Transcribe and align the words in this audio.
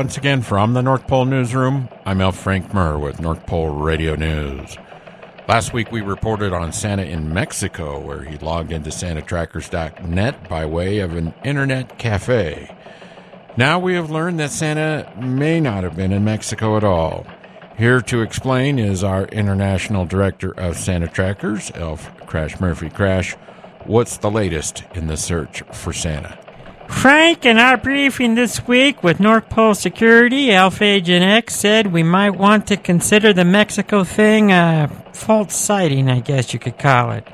once 0.00 0.16
again 0.16 0.40
from 0.40 0.72
the 0.72 0.80
North 0.80 1.06
Pole 1.06 1.26
Newsroom. 1.26 1.86
I'm 2.06 2.22
Elf 2.22 2.34
Frank 2.34 2.72
Murr 2.72 2.98
with 2.98 3.20
North 3.20 3.44
Pole 3.44 3.68
Radio 3.68 4.14
News. 4.14 4.78
Last 5.46 5.74
week 5.74 5.92
we 5.92 6.00
reported 6.00 6.54
on 6.54 6.72
Santa 6.72 7.02
in 7.02 7.34
Mexico, 7.34 8.00
where 8.00 8.22
he 8.22 8.38
logged 8.38 8.72
into 8.72 8.88
SantaTrackers.net 8.88 10.48
by 10.48 10.64
way 10.64 11.00
of 11.00 11.14
an 11.16 11.34
internet 11.44 11.98
cafe. 11.98 12.74
Now 13.58 13.78
we 13.78 13.92
have 13.92 14.10
learned 14.10 14.40
that 14.40 14.52
Santa 14.52 15.12
may 15.20 15.60
not 15.60 15.84
have 15.84 15.96
been 15.96 16.12
in 16.12 16.24
Mexico 16.24 16.78
at 16.78 16.84
all. 16.84 17.26
Here 17.76 18.00
to 18.00 18.22
explain 18.22 18.78
is 18.78 19.04
our 19.04 19.26
international 19.26 20.06
director 20.06 20.58
of 20.58 20.78
Santa 20.78 21.08
Trackers, 21.08 21.70
Elf 21.74 22.10
Crash 22.24 22.58
Murphy. 22.58 22.88
Crash, 22.88 23.34
what's 23.84 24.16
the 24.16 24.30
latest 24.30 24.82
in 24.94 25.08
the 25.08 25.18
search 25.18 25.60
for 25.74 25.92
Santa? 25.92 26.38
Frank, 26.90 27.46
in 27.46 27.56
our 27.56 27.78
briefing 27.78 28.34
this 28.34 28.66
week 28.68 29.02
with 29.02 29.20
North 29.20 29.48
Pole 29.48 29.74
Security, 29.74 30.50
Elf 30.52 30.82
Agent 30.82 31.24
X 31.24 31.56
said 31.56 31.92
we 31.92 32.02
might 32.02 32.30
want 32.30 32.66
to 32.66 32.76
consider 32.76 33.32
the 33.32 33.44
Mexico 33.44 34.04
thing 34.04 34.52
a 34.52 34.90
false 35.14 35.56
sighting, 35.56 36.10
I 36.10 36.20
guess 36.20 36.52
you 36.52 36.58
could 36.58 36.78
call 36.78 37.12
it. 37.12 37.26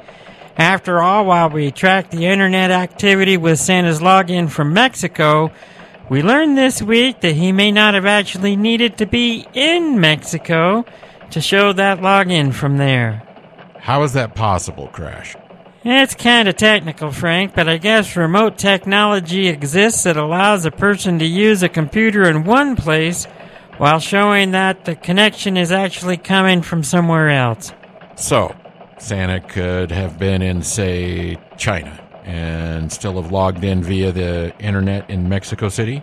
After 0.57 1.03
all, 1.03 1.27
while 1.27 1.51
we 1.51 1.73
track 1.73 2.11
the 2.11 2.27
internet 2.27 2.71
activity 2.71 3.37
with 3.37 3.59
Santa's 3.59 3.99
login 3.99 4.49
from 4.49 4.73
Mexico, 4.73 5.51
we 6.09 6.23
learned 6.23 6.57
this 6.57 6.81
week 6.81 7.21
that 7.23 7.35
he 7.35 7.51
may 7.51 7.73
not 7.73 7.95
have 7.95 8.07
actually 8.07 8.55
needed 8.55 8.99
to 8.99 9.07
be 9.07 9.49
in 9.53 10.01
Mexico 10.01 10.85
to 11.31 11.41
show 11.41 11.73
that 11.73 11.99
login 11.99 12.55
from 12.55 12.77
there. 12.77 13.23
How 13.81 14.05
is 14.05 14.13
that 14.13 14.37
possible, 14.37 14.87
Crash? 14.89 15.35
It's 15.89 16.17
kind 16.17 16.49
of 16.49 16.57
technical, 16.57 17.13
Frank, 17.13 17.55
but 17.55 17.69
I 17.69 17.77
guess 17.77 18.17
remote 18.17 18.59
technology 18.59 19.47
exists 19.47 20.03
that 20.03 20.17
allows 20.17 20.65
a 20.65 20.73
person 20.73 21.21
to 21.21 21.25
use 21.25 21.63
a 21.63 21.69
computer 21.69 22.29
in 22.29 22.43
one 22.43 22.75
place 22.75 23.27
while 23.79 24.01
showing 24.01 24.51
that 24.51 24.85
the 24.85 24.97
connection 24.97 25.57
is 25.57 25.71
actually 25.71 26.17
coming 26.17 26.63
from 26.63 26.83
somewhere 26.83 27.31
else. 27.31 27.73
So, 28.17 28.53
Santa 28.99 29.39
could 29.39 29.93
have 29.93 30.19
been 30.19 30.43
in, 30.43 30.63
say, 30.63 31.39
China 31.57 32.03
and 32.25 32.91
still 32.91 33.23
have 33.23 33.31
logged 33.31 33.63
in 33.63 33.85
via 33.85 34.11
the 34.11 34.53
internet 34.59 35.09
in 35.09 35.29
Mexico 35.29 35.69
City? 35.69 36.03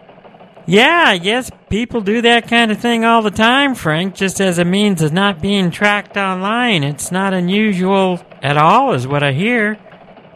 Yeah, 0.65 1.03
I 1.07 1.17
guess 1.17 1.51
people 1.69 1.99
do 2.01 2.21
that 2.21 2.47
kind 2.47 2.71
of 2.71 2.79
thing 2.79 3.03
all 3.03 3.21
the 3.21 3.31
time, 3.31 3.75
Frank, 3.75 4.15
just 4.15 4.39
as 4.39 4.57
a 4.57 4.65
means 4.65 5.01
of 5.01 5.11
not 5.11 5.41
being 5.41 5.71
tracked 5.71 6.15
online. 6.15 6.83
It's 6.83 7.11
not 7.11 7.33
unusual 7.33 8.21
at 8.41 8.55
all, 8.55 8.93
is 8.93 9.05
what 9.05 9.23
I 9.23 9.33
hear. 9.33 9.77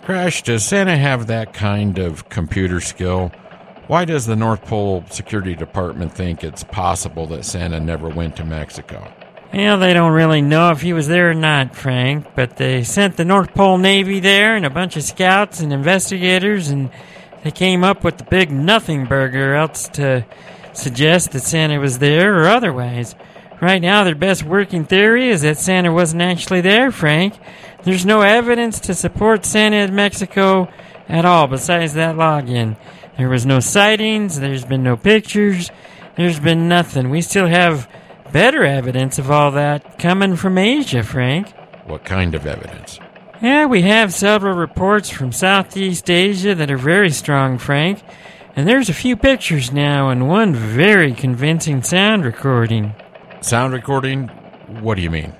Crash, 0.03 0.43
does 0.43 0.65
Santa 0.65 0.97
have 0.97 1.27
that 1.27 1.53
kind 1.53 1.97
of 1.97 2.27
computer 2.29 2.81
skill? 2.81 3.31
Why 3.87 4.03
does 4.03 4.25
the 4.25 4.35
North 4.35 4.65
Pole 4.65 5.05
Security 5.09 5.55
Department 5.55 6.13
think 6.13 6.43
it's 6.43 6.63
possible 6.63 7.25
that 7.27 7.45
Santa 7.45 7.79
never 7.79 8.09
went 8.09 8.35
to 8.35 8.43
Mexico? 8.43 9.09
Well, 9.53 9.79
they 9.79 9.93
don't 9.93 10.11
really 10.11 10.41
know 10.41 10.71
if 10.71 10.81
he 10.81 10.91
was 10.91 11.07
there 11.07 11.31
or 11.31 11.33
not, 11.33 11.73
Frank, 11.73 12.35
but 12.35 12.57
they 12.57 12.83
sent 12.83 13.15
the 13.15 13.23
North 13.23 13.53
Pole 13.53 13.77
Navy 13.77 14.19
there 14.19 14.57
and 14.57 14.65
a 14.65 14.69
bunch 14.69 14.97
of 14.97 15.03
scouts 15.03 15.61
and 15.61 15.71
investigators 15.71 16.67
and 16.67 16.89
they 17.47 17.51
came 17.51 17.81
up 17.81 18.03
with 18.03 18.17
the 18.17 18.25
big 18.25 18.51
nothing 18.51 19.05
burger 19.05 19.55
else 19.55 19.87
to 19.87 20.25
suggest 20.73 21.31
that 21.31 21.43
Santa 21.43 21.79
was 21.79 21.99
there 21.99 22.37
or 22.37 22.49
otherwise. 22.49 23.15
Right 23.61 23.81
now, 23.81 24.03
their 24.03 24.15
best 24.15 24.43
working 24.43 24.83
theory 24.83 25.29
is 25.29 25.43
that 25.43 25.57
Santa 25.57 25.93
wasn't 25.93 26.23
actually 26.23 26.59
there, 26.59 26.91
Frank. 26.91 27.39
There's 27.83 28.05
no 28.05 28.19
evidence 28.19 28.81
to 28.81 28.93
support 28.93 29.45
Santa 29.45 29.77
in 29.77 29.95
Mexico 29.95 30.67
at 31.07 31.23
all 31.23 31.47
besides 31.47 31.93
that 31.93 32.17
login. 32.17 32.75
There 33.17 33.29
was 33.29 33.45
no 33.45 33.61
sightings, 33.61 34.41
there's 34.41 34.65
been 34.65 34.83
no 34.83 34.97
pictures, 34.97 35.71
there's 36.17 36.41
been 36.41 36.67
nothing. 36.67 37.09
We 37.09 37.21
still 37.21 37.47
have 37.47 37.89
better 38.33 38.65
evidence 38.65 39.19
of 39.19 39.31
all 39.31 39.51
that 39.51 39.97
coming 39.99 40.35
from 40.35 40.57
Asia, 40.57 41.01
Frank. 41.01 41.53
What 41.85 42.03
kind 42.03 42.35
of 42.35 42.45
evidence? 42.45 42.99
Yeah, 43.41 43.67
we 43.67 43.83
have 43.83 44.15
several 44.15 44.57
reports 44.57 45.09
from 45.09 45.31
Southeast 45.31 46.09
Asia 46.09 46.55
that 46.55 46.71
are 46.71 46.77
very 46.77 47.11
strong, 47.11 47.59
Frank. 47.59 48.01
And 48.55 48.67
there's 48.67 48.89
a 48.89 48.93
few 48.93 49.15
pictures 49.15 49.71
now 49.71 50.09
and 50.09 50.27
one 50.27 50.55
very 50.55 51.13
convincing 51.13 51.83
sound 51.83 52.25
recording. 52.25 52.95
Sound 53.41 53.73
recording? 53.73 54.29
What 54.81 54.95
do 54.95 55.03
you 55.03 55.11
mean? 55.11 55.35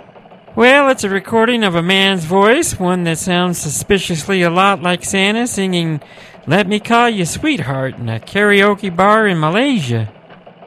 Well, 0.56 0.90
it's 0.90 1.04
a 1.04 1.10
recording 1.10 1.64
of 1.64 1.74
a 1.74 1.82
man's 1.82 2.26
voice, 2.26 2.80
one 2.80 3.04
that 3.06 3.18
sounds 3.18 3.58
suspiciously 3.58 4.44
a 4.44 4.52
lot 4.52 4.84
like 4.84 5.04
Santa 5.04 5.48
singing 5.48 6.00
Let 6.46 6.68
Me 6.68 6.80
Call 6.80 7.10
You 7.10 7.26
Sweetheart 7.26 7.98
in 7.98 8.10
a 8.10 8.20
karaoke 8.20 8.96
bar 8.96 9.28
in 9.28 9.40
Malaysia. 9.40 10.14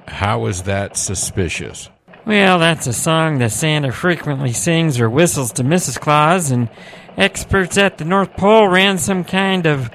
How 0.09 0.47
is 0.47 0.63
that 0.63 0.97
suspicious? 0.97 1.89
Well, 2.27 2.59
that's 2.59 2.87
a 2.87 2.93
song 2.93 3.39
that 3.39 3.53
Santa 3.53 3.93
frequently 3.93 4.53
sings 4.53 5.01
or 5.01 5.09
whistles 5.09 5.53
to 5.53 5.65
Mrs. 5.65 5.99
Claus, 5.99 6.51
and 6.51 6.69
experts 7.17 7.79
at 7.79 7.99
the 7.99 8.05
North 8.05 8.37
Pole 8.37 8.69
ran 8.69 8.99
some 8.99 9.25
kind 9.25 9.67
of 9.67 9.91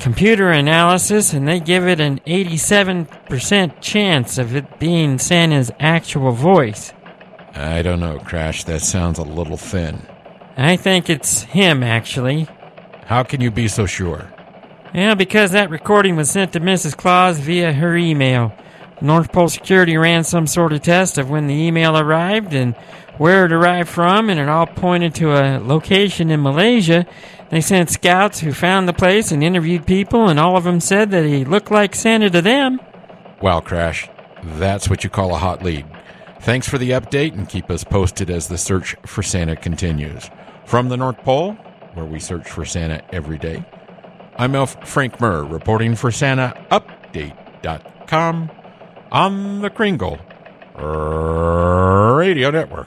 computer 0.00 0.50
analysis 0.50 1.32
and 1.32 1.46
they 1.46 1.60
give 1.60 1.86
it 1.86 2.00
an 2.00 2.20
87% 2.26 3.80
chance 3.80 4.38
of 4.38 4.54
it 4.54 4.78
being 4.78 5.18
Santa's 5.18 5.70
actual 5.80 6.32
voice. 6.32 6.92
I 7.54 7.82
don't 7.82 8.00
know, 8.00 8.18
Crash. 8.18 8.64
That 8.64 8.80
sounds 8.80 9.18
a 9.18 9.22
little 9.22 9.56
thin. 9.56 10.02
I 10.56 10.76
think 10.76 11.08
it's 11.08 11.42
him, 11.42 11.82
actually. 11.82 12.48
How 13.06 13.22
can 13.22 13.40
you 13.40 13.50
be 13.50 13.68
so 13.68 13.86
sure? 13.86 14.32
Well, 14.94 15.14
because 15.14 15.52
that 15.52 15.70
recording 15.70 16.16
was 16.16 16.30
sent 16.30 16.52
to 16.52 16.60
Mrs. 16.60 16.96
Claus 16.96 17.38
via 17.38 17.72
her 17.72 17.96
email. 17.96 18.52
North 19.00 19.32
Pole 19.32 19.48
Security 19.48 19.96
ran 19.96 20.22
some 20.24 20.46
sort 20.46 20.72
of 20.72 20.82
test 20.82 21.18
of 21.18 21.30
when 21.30 21.46
the 21.46 21.54
email 21.54 21.96
arrived 21.98 22.52
and 22.54 22.74
where 23.18 23.44
it 23.44 23.52
arrived 23.52 23.88
from, 23.88 24.30
and 24.30 24.40
it 24.40 24.48
all 24.48 24.66
pointed 24.66 25.14
to 25.16 25.32
a 25.32 25.58
location 25.58 26.30
in 26.30 26.42
Malaysia. 26.42 27.04
They 27.50 27.60
sent 27.60 27.90
scouts 27.90 28.40
who 28.40 28.52
found 28.52 28.88
the 28.88 28.92
place 28.92 29.30
and 29.30 29.44
interviewed 29.44 29.86
people, 29.86 30.28
and 30.28 30.40
all 30.40 30.56
of 30.56 30.64
them 30.64 30.80
said 30.80 31.12
that 31.12 31.24
he 31.24 31.44
looked 31.44 31.70
like 31.70 31.94
Santa 31.94 32.28
to 32.30 32.42
them. 32.42 32.80
Wow, 33.40 33.60
Crash, 33.60 34.08
that's 34.42 34.90
what 34.90 35.04
you 35.04 35.10
call 35.10 35.32
a 35.34 35.38
hot 35.38 35.62
lead. 35.62 35.86
Thanks 36.40 36.68
for 36.68 36.78
the 36.78 36.90
update 36.90 37.34
and 37.34 37.48
keep 37.48 37.70
us 37.70 37.84
posted 37.84 38.30
as 38.30 38.48
the 38.48 38.58
search 38.58 38.96
for 39.06 39.22
Santa 39.22 39.54
continues. 39.56 40.28
From 40.66 40.88
the 40.88 40.96
North 40.96 41.18
Pole, 41.18 41.52
where 41.94 42.06
we 42.06 42.18
search 42.18 42.50
for 42.50 42.64
Santa 42.64 43.00
every 43.12 43.38
day, 43.38 43.64
I'm 44.36 44.56
Elf 44.56 44.88
Frank 44.88 45.20
Murr 45.20 45.44
reporting 45.44 45.94
for 45.94 46.10
SantaUpdate.com 46.10 48.50
on 49.14 49.62
the 49.62 49.70
Kringle 49.70 50.18
Radio 52.16 52.50
Network. 52.50 52.83